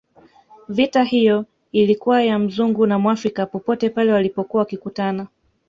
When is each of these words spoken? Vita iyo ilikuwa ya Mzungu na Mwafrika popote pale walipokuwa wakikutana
Vita 0.69 1.07
iyo 1.11 1.45
ilikuwa 1.71 2.23
ya 2.23 2.39
Mzungu 2.39 2.85
na 2.85 2.99
Mwafrika 2.99 3.45
popote 3.45 3.89
pale 3.89 4.11
walipokuwa 4.13 4.59
wakikutana 4.59 5.27